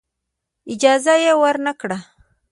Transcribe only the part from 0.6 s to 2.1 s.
اجازه یې ورنه کړه.